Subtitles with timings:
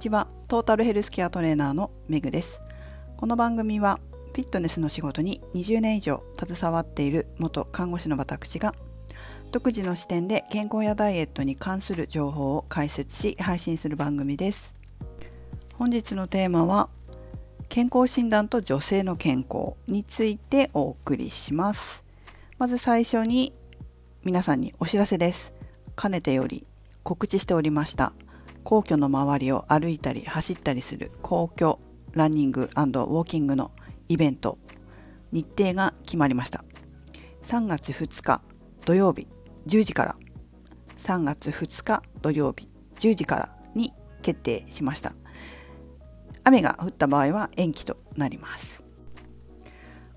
[0.00, 0.28] ちは。
[0.48, 2.58] トータルヘルスケアトレーナーのメグです。
[3.18, 4.00] この番組は
[4.32, 8.74] フィットネスの仕事に20年以上携わっている元看護師の私が
[9.52, 14.74] 独自の視点で健康やダイエットに関する情報を解説し配信する番組です。
[15.74, 16.88] 本日のテーマは
[17.68, 22.04] 健康診断と女性の健康についてお送りします。
[22.56, 23.52] まず最初に
[24.24, 25.52] 皆さんにお知らせです。
[25.94, 26.66] かねてより
[27.02, 28.14] 告知しておりました。
[28.64, 31.78] 皇居の周りを歩いたり走ったりする皇居
[32.12, 33.72] ランニングウォーキングの
[34.08, 34.58] イベント
[35.32, 36.64] 日程が決まりました。
[37.44, 38.42] 3月2日
[38.84, 39.28] 土曜日
[39.66, 40.16] 10時から。
[40.98, 45.14] 3月2日土曜日10時からに決定しました。
[46.44, 48.82] 雨が降った場合は延期となります。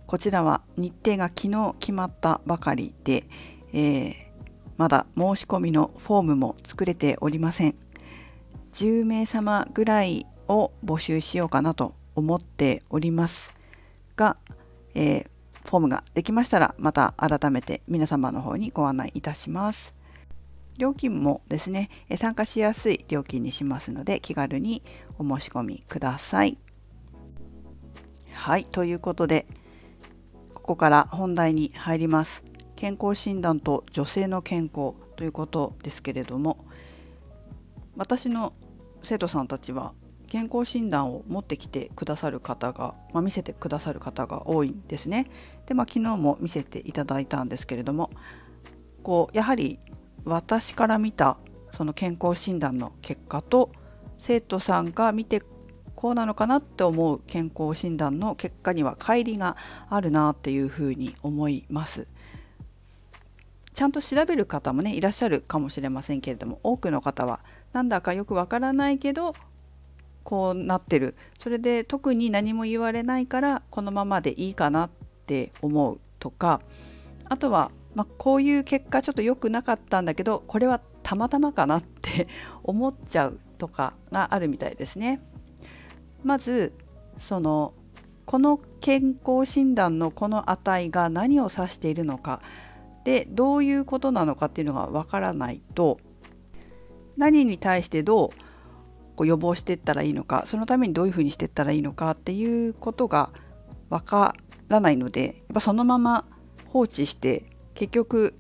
[0.05, 3.25] こちらは日程が昨日決まったばかりで、
[3.71, 4.13] えー、
[4.77, 7.83] まだ申し込みのフォームも作れておりません。
[8.73, 13.53] 10名様ぐらいを募集しようかなと思っております
[14.16, 14.38] が、
[14.95, 15.27] えー、
[15.66, 19.95] フォームができましたらまた改めて皆様の方にご案内いたします。
[20.77, 24.81] 料金もですね参加しやすい料金にしますので気軽に
[25.19, 26.57] お申し込みください。
[28.31, 29.45] はいということで
[30.55, 32.44] ここから本題に入ります。
[32.75, 36.66] 健康診断と女性の健康ということですけれども
[37.95, 38.51] 私の
[39.04, 39.94] 生徒さんたちは
[40.28, 45.30] 健康診断を持ってきてくださる方が、まあ、見せてくださる方が多いんですね。
[45.68, 48.09] で、まあ、昨日も見せていただいたんですけれども
[49.04, 49.80] こうやはり
[50.26, 51.38] 私から見た
[51.72, 53.72] その健康診断の結果と
[54.18, 55.44] 生徒さんが見て
[55.96, 59.58] こうなのかなって思う健康診断の結果には乖離が
[59.90, 62.08] あるなっていうふうに思います。
[63.74, 67.40] ちゃんと調べる方もねいらっしゃるかもしれませんけれども多くの方は
[67.73, 69.33] なんだかよくわからないけど
[70.23, 74.89] こうなってるそれで特に何も言われないからこのままでいいかなっ
[75.25, 76.62] て思うとか
[77.25, 82.28] あとは、まあ、こういう結果ちょっと良くなかったんだけどこれはたまたまかなって
[82.63, 85.22] 思っちゃうとかがあるみたいですね。
[86.23, 86.73] まず
[87.19, 87.73] その
[88.25, 92.41] この健康診断のこの値が何を指しているのか
[93.03, 96.00] でどういうことなのかっていうのがわからないと
[97.18, 98.29] 何に対してどう
[99.16, 103.31] こう予防していったらいいのかそのためにどういうふうにしていったらいいのかっていうことが
[103.90, 104.35] わか
[104.69, 106.25] らないのでやっぱそのまま
[106.68, 108.35] 放置して結局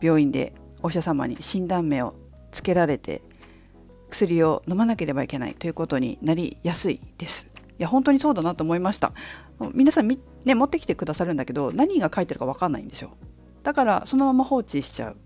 [0.00, 2.14] 病院でお医者様に診断名を
[2.52, 3.22] つけられて
[4.08, 7.50] 薬を飲まなければいけないということになりやすいです。
[7.78, 9.12] いや本当にそうだなと思いました。
[9.74, 13.10] 皆さんね、持ってきてくださるんだけど何が書いてるか分かんないんですよ。
[13.62, 15.16] だからそのまま放置しちゃう。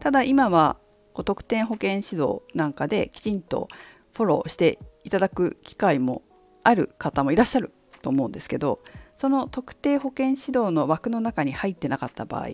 [0.00, 0.76] ただ今は
[1.18, 3.66] こう特典保険指導なんかできちんと
[4.14, 6.22] フォローしていただく機会も
[6.62, 8.78] ある方もいらっしゃると思うんですけど
[9.16, 12.50] その特定保険指導の枠の中に入ってなかった場合、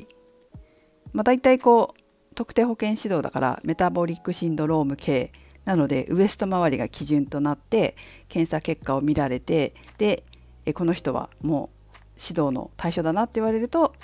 [1.12, 5.30] まあ、大体こう特定保険指導だからメタボリックシンドローム系
[5.66, 7.96] なのでウエスト周りが基準となって
[8.30, 10.24] 検査結果を見られてで
[10.72, 11.88] この人はもう
[12.18, 13.94] 指導の対象だなって言われると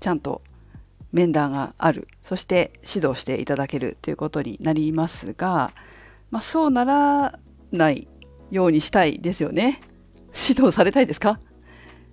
[0.00, 0.42] ちゃんと
[1.12, 2.08] 面談がある。
[2.22, 5.72] そして指導していただけるということになりますが、
[6.30, 7.38] まあ、そうなら
[7.72, 8.08] ない
[8.50, 9.80] ようにしたいですよね。
[10.48, 11.40] 指導されたいですか？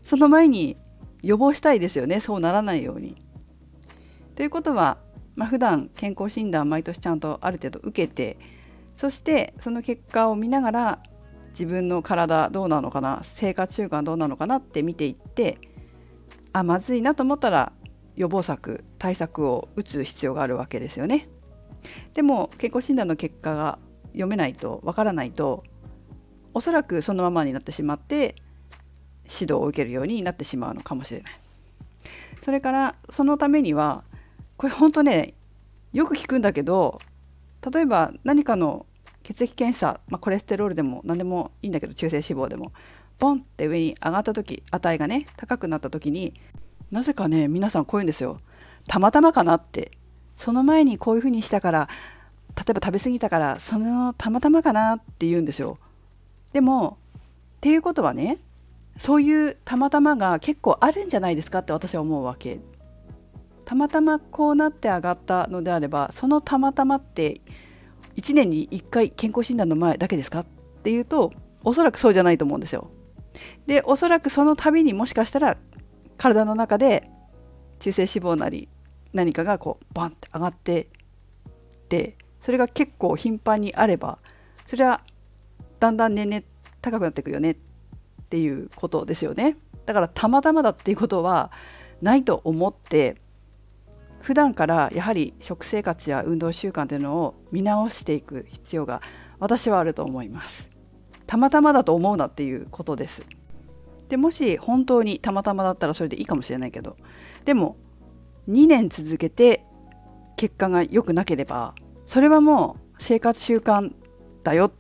[0.02, 0.78] その前に
[1.22, 2.20] 予防したいですよね。
[2.20, 3.22] そうならないように。
[4.36, 4.98] ということは、
[5.36, 8.38] まあ、普段健康診断毎年ちゃんとある程度受けて
[8.96, 11.00] そしてその結果を見ながら
[11.50, 13.22] 自分の体どうなのかな？
[13.24, 14.58] 生活習慣どうなのかな？
[14.58, 15.60] って見ていって
[16.54, 17.72] あまずいなと思ったら
[18.18, 21.30] 予防策対策を打つ必要があるわけですよね。
[22.14, 25.64] でも健康診断の結果が読めないとわからないと
[26.54, 28.36] おそらくそのままになってしまって
[29.26, 31.34] 指導を受けるようになってしまうのかもしれない。
[32.42, 34.04] それからそのためには
[34.58, 35.36] これ本当ね
[35.94, 37.00] よく聞くんだけど
[37.72, 38.86] 例えば何かの
[39.24, 42.72] 血液検査、まあ、コレステロールでも何でもいいんだけど中性脂肪でも
[43.20, 46.34] ボンって上に上がった時値がね高くなった時に
[46.92, 48.40] なぜかね皆さんこういうんですよ。
[48.88, 49.92] たまたまかなって。
[50.38, 51.90] その前にこういうふうにしたから
[52.56, 55.78] 例えば食べ過ぎたからそのたまたまかなって言うんですよ。
[56.54, 58.38] でもっていうことはね
[58.98, 62.60] そういうたまたまが結構あるんじゃないですかって私は思うわけ。
[63.66, 67.42] たまたまこうなって上がったのであればそのたまたまって
[68.16, 70.46] 1年に1回健康診断の前だけですかっ
[70.84, 72.90] ていうとおそらくそうじゃないと思うんですよ。
[73.68, 75.58] でおそらくその度にもしかしたら
[76.18, 77.10] 体の中で
[77.80, 78.70] 中性脂肪なり
[79.14, 80.88] 何かがこうバンって上がってっ
[81.90, 84.20] てそれが結構頻繁にあれば
[84.66, 85.02] それは
[85.80, 86.44] だんだん年々
[86.82, 87.56] 高くなっていくよねっ
[88.30, 89.58] ていうことですよね。
[89.86, 91.52] だからたまたまだっていうことは
[92.02, 93.16] ないと思って
[94.22, 99.02] 普段からやはり食生活や運動習慣というのを見直していく必要が
[99.40, 100.70] 私はあると思います。
[101.26, 103.24] たまたまだと思うなっていうことです。
[104.10, 106.98] でもし本当にたまたまだったらそれでいいかもしれないけど
[107.46, 107.78] でも
[108.50, 109.66] 2年続けて
[110.38, 111.74] 結果が良くなければ
[112.06, 113.94] それはもう生活習慣
[114.44, 114.72] だよっ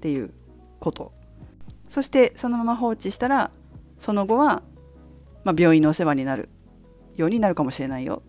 [0.00, 0.32] ていう
[0.78, 1.12] こと。
[1.88, 3.50] そしてそのまま放置したら
[3.98, 4.62] その後は、
[5.42, 6.48] まあ、病院のお世話になる
[7.16, 8.22] ようになるかもしれないよ。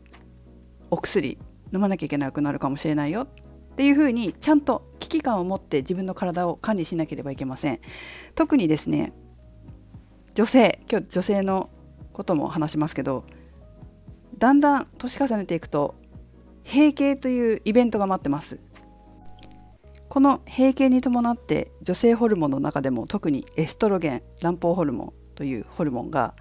[0.90, 1.38] お薬
[1.74, 3.22] 飲まなきゃいけなくなるかもしれないよ。
[3.22, 7.80] っていうふうにちゃんと危機感を持って自分の体を管理しなければいけません。
[8.36, 9.14] 特にですね
[10.34, 11.70] 女性今日女性の
[12.14, 13.26] ことも話しますけど
[14.38, 15.96] だんだん年重ねていくと
[16.64, 18.60] 閉経というイベントが待ってます。
[20.08, 26.36] この閉経に伴って女性ホルモンの中でも特にエストロゲン卵胞ホルモンというホルモンが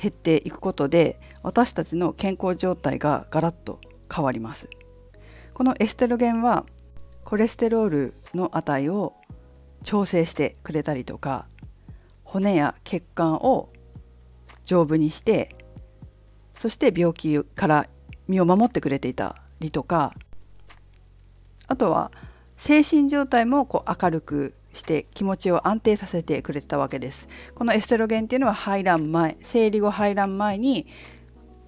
[0.00, 3.80] 減っていくことで私たちの健康状態がガラッと
[4.14, 4.68] 変わります。
[5.52, 6.64] このエストロゲンは
[7.24, 9.14] コレステロールの値を
[9.82, 11.46] 調整してくれたりとか
[12.32, 13.68] 骨や血管を
[14.64, 15.54] 丈夫にして
[16.56, 17.86] そして病気から
[18.26, 20.14] 身を守ってくれていたりとか
[21.66, 22.10] あとは
[22.56, 27.28] 精神状態もこう明るくして気持ちを安定させてくれてたわけです。
[27.54, 30.86] このエステロゲンっていうのは排卵前生理後排卵前に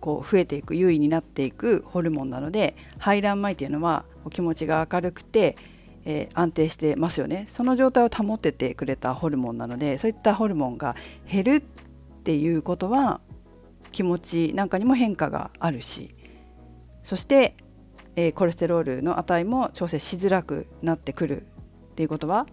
[0.01, 5.57] こう増えていく優位になっていくホルモンなので排卵前っていうのは気持ちが明るくて、
[6.05, 7.49] えー、安定してますよね。
[7.51, 10.97] その状態を保っててくれたホルモンなのでそういったホルモンが
[11.31, 11.61] 減るっ
[12.23, 13.21] ていうことは
[13.93, 16.15] 気持ちなんかにも変化があるし
[17.05, 17.57] そして、
[18.17, 22.47] えー、コレステロールの値も調整しづらくなってくるっていうことは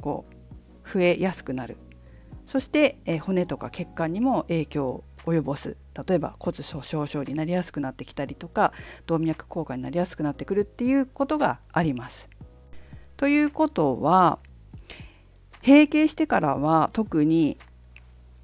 [0.00, 1.76] こう増えやすくなる。
[2.46, 5.76] そして、えー、骨とか血管にも影響を及ぼす。
[6.08, 8.72] 例えば骨粗しょう症になりやすくなってきたりとか
[9.06, 12.28] 動脈硬化になりやすくなってくるっていうことがあります。
[13.20, 14.38] ということは
[15.62, 17.58] 閉経してからは特に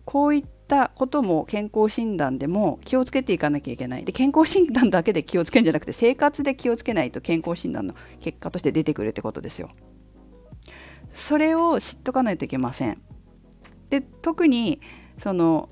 [0.04, 9.70] こういったことも健康診断でも気をつけていかなきゃいけないで健康診断だけで気をつけるんじゃなくて生活で気をつけないと健康診断の結果として出てくるってことですよ。
[11.14, 13.00] それを知っとかないといけません。
[13.88, 14.82] で特に
[15.16, 15.70] その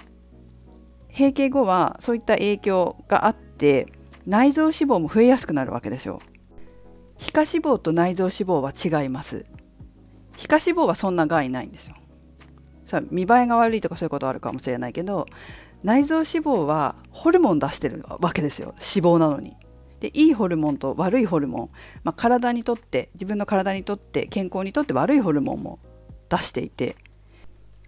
[1.10, 3.86] 閉経後はそういった影響があって
[4.24, 6.20] 内臓脂肪も増えやすくなるわけですよ。
[7.18, 9.46] 皮下脂肪と内臓脂肪は違います。
[10.36, 11.94] 皮下脂肪はそんな害ないんですよ。
[12.86, 15.26] さ見栄えが悪いとかそういうことあるかもしれないけど
[15.82, 19.56] 内臓脂肪はホルモン出してるわけですよ脂肪なのに。
[20.00, 21.70] でいいホルモンと悪いホルモン、
[22.02, 25.78] まあ、体にとって自分の体にとって健康にとって悪いホルモンも
[26.28, 26.96] 出していて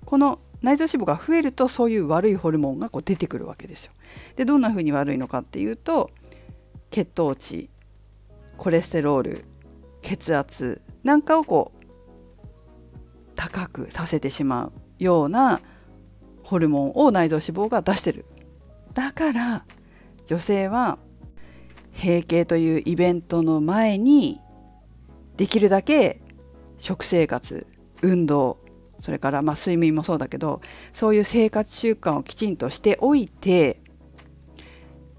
[0.07, 3.93] この内臓脂肪が増えるとそういう悪いホルモンがこう出てくるわけですよ。
[4.37, 6.11] でどんな風に悪いのかっていうと
[6.91, 7.69] 血糖値
[8.57, 9.45] コレステロール
[10.03, 11.87] 血圧なんかをこう
[13.35, 15.61] 高くさせてしまうような
[16.43, 18.25] ホルモンを内臓脂肪が出してる。
[18.95, 19.65] だから
[20.27, 20.99] 女性は
[21.93, 24.41] 閉経というイベントの前に
[25.37, 26.21] できるだけ
[26.79, 27.67] 食生活
[28.03, 28.59] 運動
[29.01, 30.61] それからまあ睡眠もそうだけど
[30.93, 33.83] そういう生活習慣をきちんとしておいて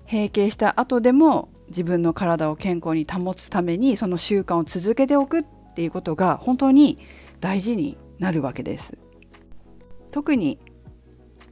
[0.09, 5.43] 閉経した後でも自分の体を健康に保つためにその習慣を続けておくっ
[5.75, 6.97] ていうことが本当に
[7.39, 8.97] 大事になるわけです。
[10.11, 10.59] 特に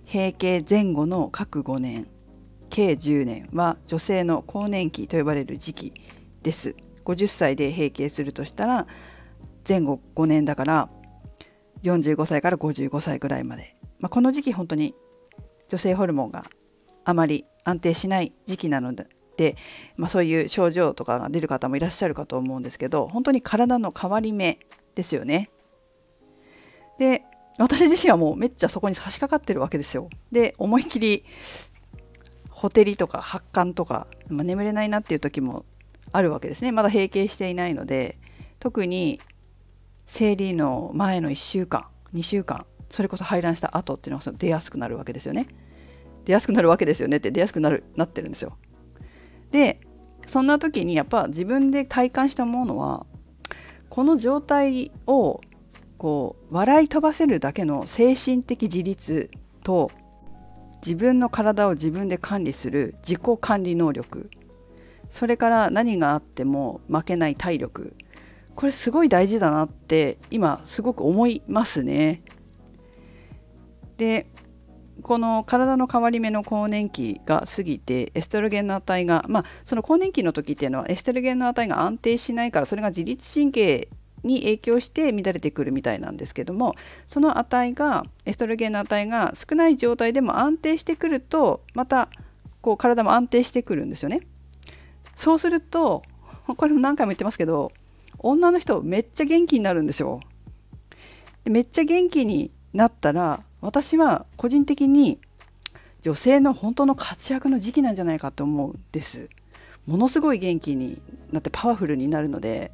[0.05, 2.07] 閉経前後の各5年
[2.69, 5.93] 計10年は女性の更年期と呼ばれる時期
[6.41, 6.75] です。
[7.03, 8.87] 50歳で閉経するとしたら
[9.67, 10.89] 前後5年だから
[11.83, 14.95] 45歳から55歳ぐらいまで、まあ、この時期本当に
[15.67, 16.45] 女性ホルモンが
[17.03, 19.07] あまり安定しない時期なので、
[19.97, 24.59] まあ、そういう症状とかが出る方もいらっしゃるかと思うんですけど本当に体の変わり目
[24.95, 25.49] ですよね。
[26.99, 27.23] で
[27.57, 30.09] 私自身はもうめっちゃそこに差し掛かってるわけですよ。
[30.31, 31.23] で思いっきり
[32.49, 35.65] ほてりとか発汗とか、まあ、眠れないなっていう時も
[36.11, 38.17] あるわけですねまだ閉経していないので
[38.59, 39.19] 特に
[40.05, 45.47] 生理の前の1週間2週間それこそ排卵した後っていうのが出やすくなるわけですよね
[46.23, 48.57] 出やすくなるわけですよねって出やすくなるなってるんですよ
[49.51, 49.79] で
[50.27, 53.05] そんな時にやっぱ自分で体感したものは
[53.89, 55.41] この状態を
[55.97, 59.29] こう笑い飛ばせるだけの精神的自立
[59.63, 59.91] と
[60.85, 64.29] 自分の体を自分で管理する自己管理能力
[65.09, 67.95] それから何があっても負けない体力
[68.55, 72.21] これすごい大事だなって今すごく思いますね。
[73.97, 74.27] で
[75.05, 83.87] この体の変わり目の更年期が過ぎてエストロゲンの値がまあその更年期の時っていうのはエストロゲンの値が安定しないからそれが自律神経
[84.23, 86.73] に影響して乱れてくるみたいなんですけども
[87.05, 92.09] その値がエストロゲンの値が少ない状態でも安定してくるとまた
[92.61, 94.21] こう体も安定してくるんですよね。
[95.15, 96.01] そうすると
[96.47, 97.71] これも何回も言ってますけど
[98.17, 100.19] 女の人めっちゃ元気になるんですよ。
[101.43, 105.19] めっちゃ元気になったら私は個人的に
[106.01, 109.27] 女性の本当の活躍の時期なんじゃないかと思うんです。
[109.87, 112.71] ものすごい元気になってパワフルになるので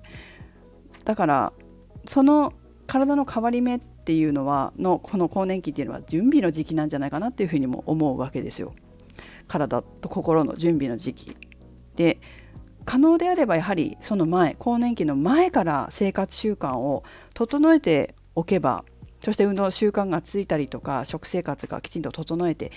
[1.05, 1.53] だから
[2.05, 2.53] その
[2.87, 8.73] 体の変わり目っていうのはのこの更年期っていうのは準備の時期なんじゃないかなっていうふうにも思うわけですよ。
[9.47, 11.37] 体と心の準備の時期
[11.95, 12.19] で
[12.83, 18.83] 可能であればやはりその前更年期の前から生活習慣を整えておけば
[19.23, 22.71] そして運動習慣がついたりとか食生活がきちんと整えて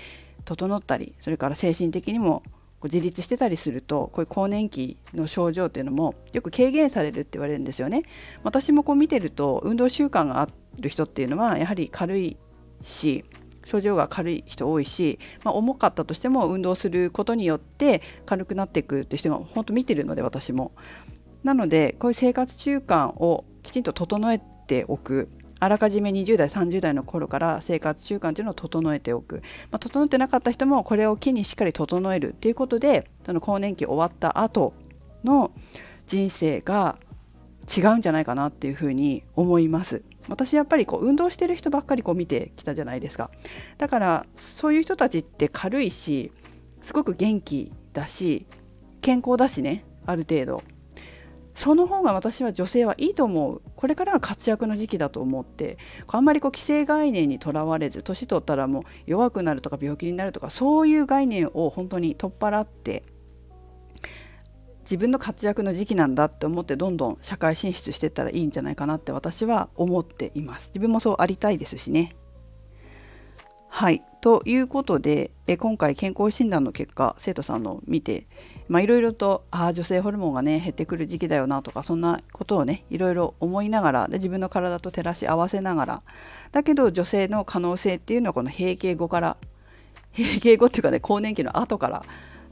[0.44, 2.42] 整ったりそれから精神的にも
[2.84, 8.02] 自立してたりするとこういう更年期の症状っていうのもよく軽減されるって言われるんですよね。
[8.42, 10.48] 私もこう見てると運動習慣があ
[10.78, 12.36] る人っていうのはやはり軽い
[12.82, 13.24] し
[13.64, 20.72] 症状が軽い人多いし、まあ、重かったとしても運動することによって軽くなっていくって人が本当見てるので私も。
[21.42, 25.28] なのでこういう生活習慣をきちんと整えておく
[25.64, 29.36] あらかじめ20代30代の頃から生活習慣というのを整えておく、
[29.70, 34.74] まあ、整ってなかった人もこれを機にしっかり整えるっていうことでその更年期終わった後
[35.24, 35.52] の
[36.06, 36.98] 人生が
[37.74, 40.02] 違うんじゃないかなっていうふうに思います。
[40.28, 43.30] 私やっぱりこう運動してる人ばっかりこう見てきたじゃないですか。
[43.78, 46.30] だからそういう人たちって軽いし
[46.82, 48.46] すごく元気だし
[49.00, 50.73] 健康だしねある程度。
[51.54, 53.62] その方が私は女性はいいと思う。
[53.76, 63.02] これからが活躍の時期だと思ってあんまりこう既成概念にとらわれず年取ったらもう弱くなるとか病気になるとかそういう概念を本当に取っ払って
[64.80, 70.68] 自分の活躍の時期なんだって思ってどんどん社会進出していったらいいんじゃないかなって私は思っています。
[70.68, 72.16] 自分もそうありたいですしね。
[73.76, 74.04] はい。
[74.20, 78.28] ということでえ今回健康診断の結果生徒さんの見て
[78.70, 86.02] いろいろとあ女性ホルモンがね減ってくる時期だよなとかそんなことをねいろいろ思いながらで自分の体と照らし合わせながら
[86.52, 89.36] だけど女性の可能性っていうのはこの閉経後から
[90.16, 92.04] 閉経後っていうかね更年期の後から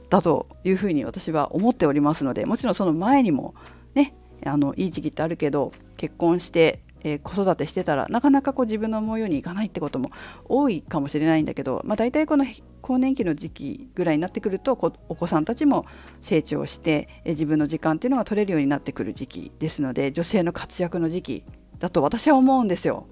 [0.09, 3.55] だというふうに私は思っておりますのでもちろんその前にも
[3.95, 4.13] ね
[4.45, 10.11] あのいい時期ってあるけど結婚してえー、子育てしてたらなかなかこう自分の思うようにいかないってことも
[10.45, 12.45] 多いかもしれないんだけど、まあ、大体この
[12.81, 14.73] 更年期の時期ぐらいになってくると
[15.09, 15.85] お子さんたちも
[16.21, 21.45] 成長して、えー、自分の時間っていうのが取れるようになってくる時期ですので女性の活躍の時期
[21.79, 23.07] だと私は思うんですよ。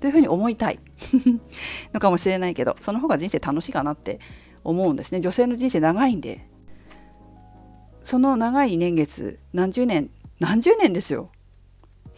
[0.00, 0.78] というふうに思いたい。
[1.92, 4.20] のかもしれないけどその方が人生楽しいかなって
[4.62, 5.20] 思うんですね。
[5.20, 6.46] 女性の人生長いんで。
[8.04, 10.08] その長い年月何十年
[10.40, 11.30] 何十年ですよ。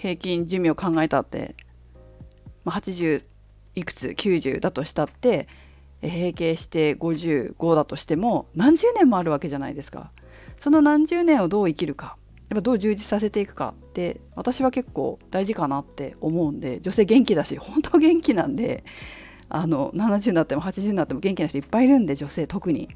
[0.00, 1.54] 平均寿命を考えたって、
[2.64, 3.22] まあ、80
[3.74, 5.46] いくつ90だとしたって
[6.02, 10.10] 閉経して55だとしても何十年もあるわけじゃないですか。
[10.58, 12.16] その何十年をどう生きるか
[12.48, 18.84] やっぱどう充実させていくかって私は結構大事かなって思うんで女性元気だし本当元気なんで
[19.48, 22.88] あの70になっても80になっても元気な人いっぱいいるんで女性特に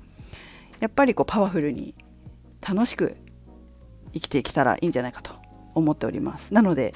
[0.81, 1.95] やっぱりこうパワフルに
[2.67, 3.17] 楽しく
[4.13, 5.44] 生きていけたらいいんじゃないかと
[5.75, 6.55] 思っております。
[6.55, 6.95] なので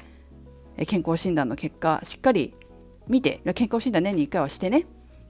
[0.87, 2.53] 健康診断の結果しっかり
[3.07, 4.85] 見て健康診断年に1回はしてね。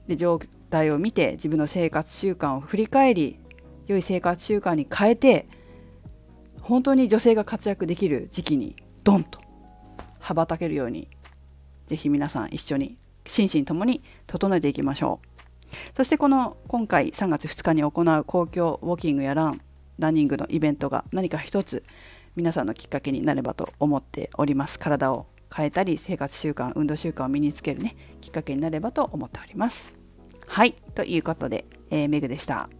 [0.06, 0.40] で状
[0.70, 3.38] 態を見て自分の生活習慣を振り返り
[3.86, 5.46] 良い生活習慣に変えて
[6.60, 9.40] 本当に女性が活躍できる時期にドンと
[10.18, 11.08] 羽ばたけるように
[11.86, 15.96] ぜひ皆さん一緒に心身ともに整えていきましょう。
[15.96, 19.60] そしてこの今回3月2日に行う公共ウォーキングやラン
[19.98, 21.84] ランニングのイベントが何か一つ
[22.40, 24.78] 皆さんのきっかけになればと思っております。
[24.78, 29.92] 体を変えたり生活習慣運動習慣を身につけるねきっかけになればと思っております。
[30.46, 30.72] はい。
[30.94, 32.70] ということで、えー、メグでした。